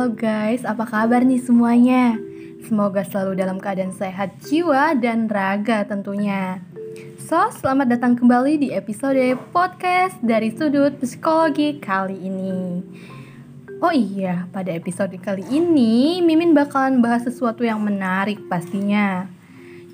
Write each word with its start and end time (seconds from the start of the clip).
Halo 0.00 0.16
guys, 0.16 0.64
apa 0.64 0.88
kabar 0.88 1.20
nih 1.28 1.44
semuanya? 1.44 2.16
Semoga 2.64 3.04
selalu 3.04 3.36
dalam 3.36 3.60
keadaan 3.60 3.92
sehat 3.92 4.32
jiwa 4.48 4.96
dan 4.96 5.28
raga 5.28 5.84
tentunya. 5.84 6.64
So, 7.20 7.36
selamat 7.60 7.92
datang 7.92 8.16
kembali 8.16 8.64
di 8.64 8.68
episode 8.72 9.20
podcast 9.52 10.16
dari 10.24 10.56
sudut 10.56 10.96
psikologi 11.04 11.76
kali 11.84 12.16
ini. 12.16 12.80
Oh 13.84 13.92
iya, 13.92 14.48
pada 14.48 14.72
episode 14.72 15.12
kali 15.20 15.44
ini 15.52 16.24
Mimin 16.24 16.56
bakalan 16.56 17.04
bahas 17.04 17.28
sesuatu 17.28 17.60
yang 17.60 17.84
menarik 17.84 18.40
pastinya. 18.48 19.28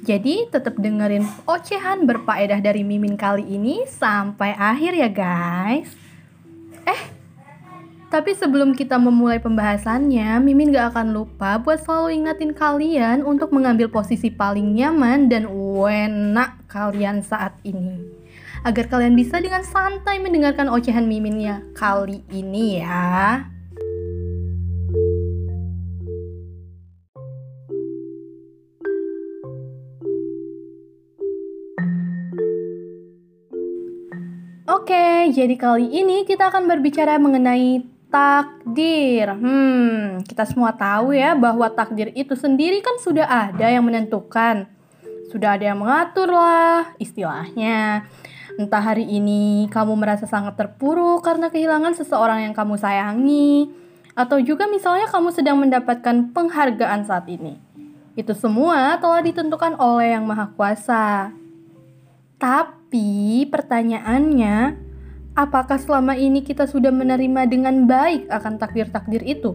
Jadi 0.06 0.46
tetap 0.54 0.78
dengerin 0.78 1.26
ocehan 1.50 2.06
berfaedah 2.06 2.62
dari 2.62 2.86
Mimin 2.86 3.18
kali 3.18 3.42
ini 3.42 3.82
sampai 3.90 4.54
akhir 4.54 5.02
ya 5.02 5.10
guys. 5.10 6.05
Tapi 8.06 8.38
sebelum 8.38 8.78
kita 8.78 9.02
memulai 9.02 9.42
pembahasannya, 9.42 10.38
Mimin 10.38 10.70
gak 10.70 10.94
akan 10.94 11.10
lupa 11.10 11.58
buat 11.58 11.82
selalu 11.82 12.22
ingatin 12.22 12.54
kalian 12.54 13.26
untuk 13.26 13.50
mengambil 13.50 13.90
posisi 13.90 14.30
paling 14.30 14.78
nyaman 14.78 15.26
dan 15.26 15.50
enak 15.50 16.54
kalian 16.70 17.18
saat 17.26 17.58
ini. 17.66 18.06
Agar 18.62 18.86
kalian 18.86 19.18
bisa 19.18 19.42
dengan 19.42 19.66
santai 19.66 20.22
mendengarkan 20.22 20.70
ocehan 20.70 21.10
Miminnya 21.10 21.66
kali 21.74 22.22
ini 22.30 22.78
ya. 22.78 23.42
Oke, 34.66 35.34
jadi 35.34 35.54
kali 35.58 35.90
ini 35.90 36.22
kita 36.22 36.54
akan 36.54 36.70
berbicara 36.70 37.18
mengenai 37.18 37.95
Takdir. 38.16 39.28
Hmm, 39.36 40.24
kita 40.24 40.48
semua 40.48 40.72
tahu 40.72 41.12
ya 41.12 41.36
bahwa 41.36 41.68
takdir 41.68 42.16
itu 42.16 42.32
sendiri 42.32 42.80
kan 42.80 42.96
sudah 42.96 43.28
ada 43.28 43.68
yang 43.68 43.84
menentukan. 43.84 44.64
Sudah 45.28 45.60
ada 45.60 45.68
yang 45.68 45.84
mengatur 45.84 46.32
lah 46.32 46.96
istilahnya. 46.96 48.08
Entah 48.56 48.80
hari 48.80 49.04
ini 49.04 49.68
kamu 49.68 50.00
merasa 50.00 50.24
sangat 50.24 50.56
terpuruk 50.56 51.28
karena 51.28 51.52
kehilangan 51.52 51.92
seseorang 51.92 52.48
yang 52.48 52.56
kamu 52.56 52.80
sayangi. 52.80 53.68
Atau 54.16 54.40
juga 54.40 54.64
misalnya 54.64 55.12
kamu 55.12 55.36
sedang 55.36 55.60
mendapatkan 55.60 56.32
penghargaan 56.32 57.04
saat 57.04 57.28
ini. 57.28 57.60
Itu 58.16 58.32
semua 58.32 58.96
telah 58.96 59.20
ditentukan 59.20 59.76
oleh 59.76 60.16
Yang 60.16 60.24
Maha 60.24 60.46
Kuasa. 60.56 61.36
Tapi 62.40 63.44
pertanyaannya, 63.44 64.85
apakah 65.36 65.76
selama 65.76 66.16
ini 66.16 66.40
kita 66.40 66.64
sudah 66.64 66.88
menerima 66.90 67.44
dengan 67.46 67.84
baik 67.84 68.26
akan 68.32 68.56
takdir-takdir 68.56 69.20
itu? 69.22 69.54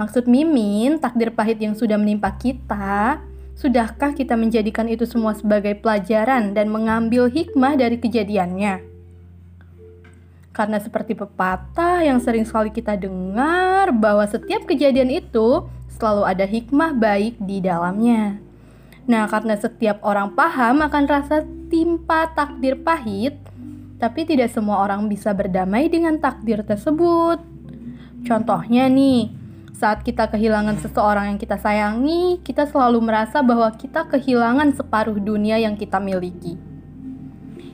Maksud 0.00 0.24
Mimin, 0.24 0.96
takdir 0.96 1.30
pahit 1.30 1.60
yang 1.60 1.76
sudah 1.76 2.00
menimpa 2.00 2.32
kita, 2.40 3.20
sudahkah 3.52 4.16
kita 4.16 4.34
menjadikan 4.34 4.88
itu 4.88 5.04
semua 5.04 5.36
sebagai 5.36 5.76
pelajaran 5.78 6.56
dan 6.56 6.72
mengambil 6.72 7.28
hikmah 7.28 7.76
dari 7.76 8.00
kejadiannya? 8.00 8.88
Karena 10.52 10.80
seperti 10.80 11.12
pepatah 11.16 12.04
yang 12.04 12.20
sering 12.20 12.48
sekali 12.48 12.72
kita 12.72 12.96
dengar 12.96 13.92
bahwa 13.92 14.24
setiap 14.24 14.64
kejadian 14.64 15.12
itu 15.12 15.68
selalu 15.92 16.24
ada 16.24 16.44
hikmah 16.48 16.96
baik 16.96 17.36
di 17.40 17.60
dalamnya. 17.60 18.40
Nah, 19.02 19.26
karena 19.28 19.58
setiap 19.58 19.98
orang 20.04 20.32
paham 20.32 20.78
akan 20.84 21.04
rasa 21.08 21.42
timpa 21.72 22.30
takdir 22.36 22.78
pahit, 22.78 23.41
tapi 24.02 24.26
tidak 24.26 24.50
semua 24.50 24.82
orang 24.82 25.06
bisa 25.06 25.30
berdamai 25.30 25.86
dengan 25.86 26.18
takdir 26.18 26.66
tersebut. 26.66 27.38
Contohnya 28.26 28.90
nih, 28.90 29.30
saat 29.78 30.02
kita 30.02 30.26
kehilangan 30.26 30.82
seseorang 30.82 31.30
yang 31.30 31.38
kita 31.38 31.54
sayangi, 31.54 32.42
kita 32.42 32.66
selalu 32.66 32.98
merasa 32.98 33.46
bahwa 33.46 33.70
kita 33.78 34.10
kehilangan 34.10 34.74
separuh 34.74 35.22
dunia 35.22 35.62
yang 35.62 35.78
kita 35.78 36.02
miliki. 36.02 36.58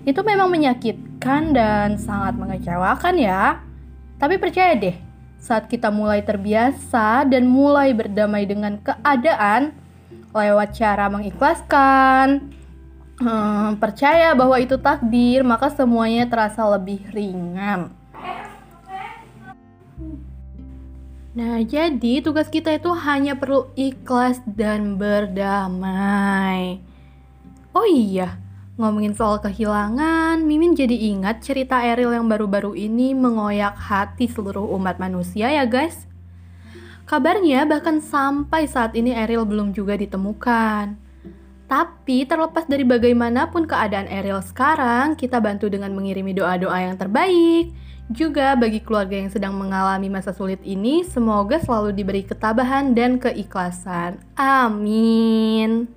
Itu 0.05 0.21
memang 0.21 0.53
menyakitkan 0.53 1.57
dan 1.57 1.97
sangat 1.97 2.37
mengecewakan 2.37 3.17
ya. 3.17 3.65
Tapi 4.21 4.37
percaya 4.37 4.77
deh, 4.77 5.01
saat 5.41 5.65
kita 5.65 5.89
mulai 5.89 6.21
terbiasa 6.21 7.25
dan 7.25 7.49
mulai 7.49 7.97
berdamai 7.97 8.45
dengan 8.45 8.77
keadaan 8.85 9.73
lewat 10.37 10.77
cara 10.77 11.09
mengikhlaskan, 11.09 12.53
hmm, 13.21 13.79
percaya 13.83 14.35
bahwa 14.35 14.59
itu 14.59 14.79
takdir, 14.79 15.43
maka 15.43 15.71
semuanya 15.71 16.27
terasa 16.27 16.67
lebih 16.67 17.03
ringan. 17.11 17.95
Nah, 21.39 21.63
jadi 21.63 22.19
tugas 22.19 22.51
kita 22.51 22.75
itu 22.75 22.91
hanya 22.91 23.39
perlu 23.39 23.71
ikhlas 23.79 24.43
dan 24.43 24.99
berdamai. 24.99 26.83
Oh 27.71 27.87
iya, 27.87 28.43
ngomongin 28.75 29.15
soal 29.15 29.39
kehilangan, 29.39 30.43
Mimin 30.43 30.75
jadi 30.75 30.99
ingat 31.15 31.47
cerita 31.47 31.79
Eril 31.79 32.11
yang 32.11 32.27
baru-baru 32.27 32.75
ini 32.75 33.15
mengoyak 33.15 33.79
hati 33.79 34.27
seluruh 34.27 34.67
umat 34.75 34.99
manusia 34.99 35.47
ya 35.47 35.63
guys. 35.63 36.11
Kabarnya 37.07 37.71
bahkan 37.71 38.03
sampai 38.03 38.67
saat 38.67 38.99
ini 38.99 39.15
Eril 39.15 39.47
belum 39.47 39.71
juga 39.71 39.95
ditemukan. 39.95 41.08
Tapi 41.69 42.25
terlepas 42.25 42.65
dari 42.65 42.81
bagaimanapun 42.81 43.69
keadaan 43.69 44.09
Ariel 44.09 44.41
sekarang, 44.41 45.21
kita 45.21 45.37
bantu 45.37 45.69
dengan 45.69 45.93
mengirimi 45.93 46.33
doa-doa 46.33 46.81
yang 46.81 46.97
terbaik. 46.97 47.77
Juga 48.09 48.57
bagi 48.57 48.81
keluarga 48.81 49.21
yang 49.21 49.29
sedang 49.29 49.53
mengalami 49.53 50.09
masa 50.09 50.33
sulit 50.33 50.65
ini, 50.65 51.05
semoga 51.05 51.61
selalu 51.61 51.93
diberi 51.93 52.25
ketabahan 52.25 52.97
dan 52.97 53.21
keikhlasan. 53.21 54.17
Amin. 54.41 55.93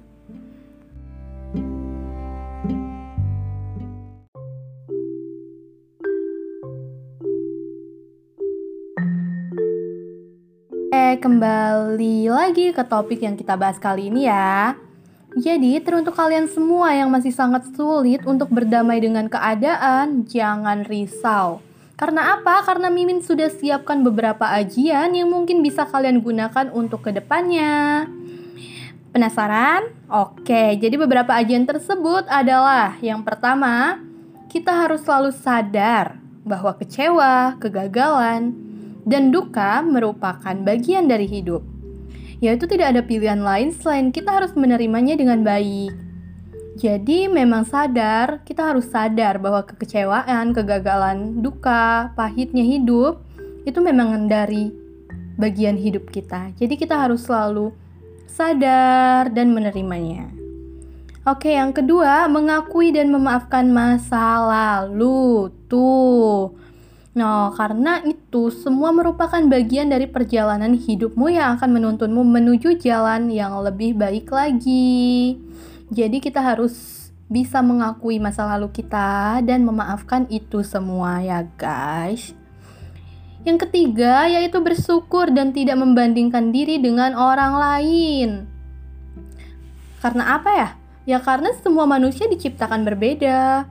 Eh, 10.91 11.15
kembali 11.15 12.27
lagi 12.27 12.75
ke 12.75 12.83
topik 12.83 13.23
yang 13.23 13.39
kita 13.39 13.55
bahas 13.55 13.79
kali 13.79 14.11
ini 14.11 14.27
ya. 14.27 14.90
Jadi, 15.31 15.79
teruntuk 15.79 16.11
kalian 16.19 16.51
semua 16.51 16.91
yang 16.91 17.07
masih 17.07 17.31
sangat 17.31 17.63
sulit 17.71 18.19
untuk 18.27 18.51
berdamai 18.51 18.99
dengan 18.99 19.31
keadaan, 19.31 20.27
jangan 20.27 20.83
risau. 20.83 21.63
Karena 21.95 22.35
apa? 22.35 22.59
Karena 22.67 22.91
Mimin 22.91 23.23
sudah 23.23 23.47
siapkan 23.47 24.03
beberapa 24.03 24.43
ajian 24.51 25.15
yang 25.15 25.31
mungkin 25.31 25.63
bisa 25.63 25.87
kalian 25.87 26.19
gunakan 26.19 26.67
untuk 26.75 27.07
ke 27.07 27.15
depannya. 27.15 28.03
Penasaran? 29.15 29.87
Oke, 30.11 30.75
jadi 30.75 30.99
beberapa 30.99 31.31
ajian 31.31 31.63
tersebut 31.63 32.27
adalah 32.27 32.99
yang 32.99 33.23
pertama, 33.23 34.03
kita 34.51 34.75
harus 34.83 34.99
selalu 35.07 35.31
sadar 35.31 36.19
bahwa 36.43 36.75
kecewa, 36.75 37.55
kegagalan, 37.55 38.51
dan 39.07 39.31
duka 39.31 39.79
merupakan 39.79 40.55
bagian 40.59 41.07
dari 41.07 41.23
hidup 41.23 41.70
yaitu 42.41 42.65
tidak 42.65 42.97
ada 42.97 43.01
pilihan 43.05 43.39
lain 43.39 43.69
selain 43.71 44.09
kita 44.09 44.33
harus 44.33 44.51
menerimanya 44.57 45.13
dengan 45.13 45.45
baik. 45.45 45.93
Jadi 46.81 47.29
memang 47.29 47.61
sadar, 47.61 48.41
kita 48.41 48.73
harus 48.73 48.89
sadar 48.89 49.37
bahwa 49.37 49.61
kekecewaan, 49.61 50.49
kegagalan, 50.49 51.37
duka, 51.45 52.09
pahitnya 52.17 52.65
hidup 52.65 53.21
itu 53.69 53.77
memang 53.77 54.25
dari 54.25 54.73
bagian 55.37 55.77
hidup 55.77 56.09
kita. 56.09 56.49
Jadi 56.57 56.73
kita 56.81 56.97
harus 56.97 57.29
selalu 57.29 57.69
sadar 58.25 59.29
dan 59.29 59.53
menerimanya. 59.53 60.25
Oke, 61.21 61.53
yang 61.53 61.69
kedua, 61.69 62.25
mengakui 62.25 62.89
dan 62.89 63.13
memaafkan 63.13 63.69
masa 63.69 64.41
lalu. 64.41 65.53
Tuh, 65.69 66.49
Nah, 67.11 67.51
karena 67.51 67.99
itu 68.07 68.47
semua 68.55 68.95
merupakan 68.95 69.43
bagian 69.43 69.91
dari 69.91 70.07
perjalanan 70.07 70.79
hidupmu 70.79 71.27
yang 71.27 71.59
akan 71.59 71.75
menuntunmu 71.75 72.23
menuju 72.23 72.79
jalan 72.79 73.27
yang 73.27 73.51
lebih 73.59 73.99
baik 73.99 74.31
lagi. 74.31 75.35
Jadi 75.91 76.23
kita 76.23 76.39
harus 76.39 77.07
bisa 77.27 77.59
mengakui 77.59 78.15
masa 78.15 78.47
lalu 78.47 78.71
kita 78.71 79.43
dan 79.43 79.67
memaafkan 79.67 80.23
itu 80.31 80.63
semua 80.63 81.19
ya, 81.19 81.43
guys. 81.59 82.31
Yang 83.43 83.67
ketiga 83.67 84.31
yaitu 84.31 84.63
bersyukur 84.63 85.35
dan 85.35 85.51
tidak 85.51 85.75
membandingkan 85.83 86.55
diri 86.55 86.79
dengan 86.79 87.11
orang 87.11 87.53
lain. 87.59 88.29
Karena 89.99 90.39
apa 90.39 90.49
ya? 90.55 90.69
Ya 91.03 91.17
karena 91.19 91.51
semua 91.59 91.89
manusia 91.89 92.29
diciptakan 92.29 92.85
berbeda 92.85 93.67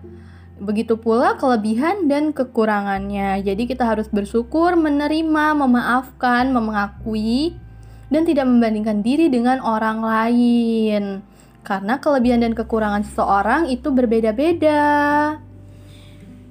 Begitu 0.60 1.00
pula 1.00 1.40
kelebihan 1.40 2.04
dan 2.04 2.36
kekurangannya. 2.36 3.40
Jadi 3.40 3.64
kita 3.64 3.88
harus 3.88 4.12
bersyukur, 4.12 4.76
menerima, 4.76 5.56
memaafkan, 5.56 6.52
mengakui 6.52 7.56
dan 8.12 8.28
tidak 8.28 8.44
membandingkan 8.44 9.00
diri 9.00 9.32
dengan 9.32 9.64
orang 9.64 10.04
lain. 10.04 11.24
Karena 11.64 11.96
kelebihan 11.96 12.44
dan 12.44 12.52
kekurangan 12.52 13.08
seseorang 13.08 13.72
itu 13.72 13.88
berbeda-beda. 13.88 15.40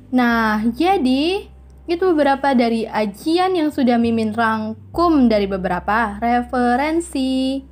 Nah, 0.10 0.66
jadi 0.74 1.46
Itu 1.90 2.14
beberapa 2.14 2.54
dari 2.54 2.86
ajian 2.86 3.58
yang 3.58 3.74
sudah 3.74 3.98
Mimin 3.98 4.30
rangkum 4.30 5.26
dari 5.26 5.50
beberapa 5.50 6.22
referensi. 6.22 7.66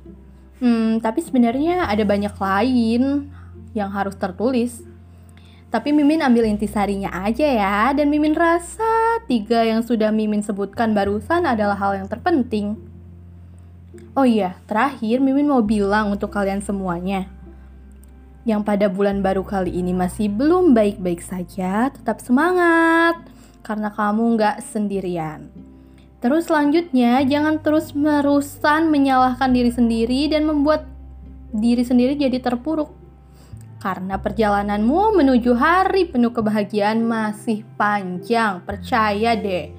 Hmm, 0.58 0.98
tapi 0.98 1.22
sebenarnya 1.22 1.86
ada 1.86 2.02
banyak 2.02 2.34
lain 2.34 3.30
yang 3.78 3.94
harus 3.94 4.18
tertulis. 4.18 4.82
Tapi 5.68 5.92
Mimin 5.92 6.24
ambil 6.24 6.48
intisarinya 6.48 7.12
aja 7.12 7.44
ya, 7.44 7.92
dan 7.92 8.08
Mimin 8.08 8.32
rasa 8.32 9.20
tiga 9.28 9.60
yang 9.68 9.84
sudah 9.84 10.08
Mimin 10.08 10.40
sebutkan 10.40 10.96
barusan 10.96 11.44
adalah 11.44 11.76
hal 11.76 12.00
yang 12.00 12.08
terpenting. 12.08 12.80
Oh 14.16 14.24
iya, 14.24 14.56
terakhir 14.64 15.20
Mimin 15.20 15.52
mau 15.52 15.60
bilang 15.60 16.16
untuk 16.16 16.32
kalian 16.32 16.64
semuanya. 16.64 17.28
Yang 18.48 18.64
pada 18.64 18.86
bulan 18.88 19.20
baru 19.20 19.44
kali 19.44 19.76
ini 19.76 19.92
masih 19.92 20.32
belum 20.32 20.72
baik-baik 20.72 21.20
saja, 21.20 21.92
tetap 21.92 22.24
semangat 22.24 23.20
karena 23.60 23.92
kamu 23.92 24.40
nggak 24.40 24.64
sendirian. 24.64 25.52
Terus 26.18 26.50
selanjutnya, 26.50 27.22
jangan 27.22 27.62
terus 27.62 27.94
merusan 27.94 28.90
menyalahkan 28.90 29.54
diri 29.54 29.70
sendiri 29.70 30.32
dan 30.32 30.50
membuat 30.50 30.88
diri 31.54 31.86
sendiri 31.86 32.18
jadi 32.18 32.42
terpuruk. 32.42 32.97
Karena 33.78 34.18
perjalananmu 34.18 35.22
menuju 35.22 35.54
hari 35.54 36.10
penuh 36.10 36.34
kebahagiaan 36.34 36.98
masih 36.98 37.62
panjang, 37.78 38.58
percaya 38.66 39.38
deh. 39.38 39.70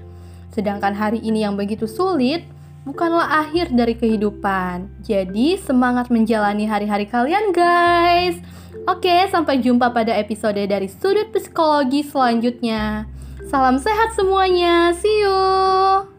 Sedangkan 0.55 0.95
hari 0.95 1.19
ini 1.19 1.43
yang 1.43 1.59
begitu 1.59 1.83
sulit, 1.83 2.47
bukanlah 2.87 3.43
akhir 3.43 3.75
dari 3.75 3.99
kehidupan. 3.99 4.87
Jadi 5.03 5.59
semangat 5.59 6.07
menjalani 6.07 6.63
hari-hari 6.63 7.11
kalian 7.11 7.51
guys. 7.51 8.39
Oke, 8.87 9.27
sampai 9.27 9.59
jumpa 9.59 9.91
pada 9.91 10.15
episode 10.15 10.63
dari 10.63 10.87
Sudut 10.87 11.29
Psikologi 11.35 12.01
selanjutnya. 12.01 13.05
Salam 13.51 13.81
sehat 13.81 14.15
semuanya. 14.15 14.95
See 14.95 15.25
you. 15.25 16.18